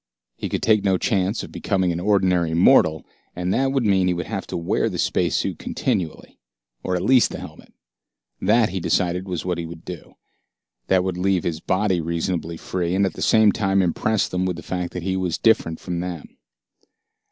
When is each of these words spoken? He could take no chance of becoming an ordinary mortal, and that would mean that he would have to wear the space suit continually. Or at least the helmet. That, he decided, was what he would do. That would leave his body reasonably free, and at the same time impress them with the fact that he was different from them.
He 0.35 0.49
could 0.49 0.63
take 0.63 0.83
no 0.83 0.97
chance 0.97 1.43
of 1.43 1.51
becoming 1.51 1.91
an 1.91 1.99
ordinary 1.99 2.55
mortal, 2.55 3.05
and 3.35 3.53
that 3.53 3.71
would 3.71 3.83
mean 3.85 4.07
that 4.07 4.09
he 4.09 4.13
would 4.15 4.25
have 4.25 4.47
to 4.47 4.57
wear 4.57 4.89
the 4.89 4.97
space 4.97 5.35
suit 5.35 5.59
continually. 5.59 6.39
Or 6.81 6.95
at 6.95 7.03
least 7.03 7.29
the 7.29 7.37
helmet. 7.39 7.71
That, 8.41 8.69
he 8.69 8.79
decided, 8.79 9.27
was 9.27 9.45
what 9.45 9.59
he 9.59 9.67
would 9.67 9.85
do. 9.85 10.15
That 10.87 11.03
would 11.03 11.17
leave 11.19 11.43
his 11.43 11.59
body 11.59 12.01
reasonably 12.01 12.57
free, 12.57 12.95
and 12.95 13.05
at 13.05 13.13
the 13.13 13.21
same 13.21 13.51
time 13.51 13.83
impress 13.83 14.27
them 14.27 14.47
with 14.47 14.55
the 14.55 14.63
fact 14.63 14.93
that 14.93 15.03
he 15.03 15.15
was 15.15 15.37
different 15.37 15.79
from 15.79 15.99
them. 15.99 16.35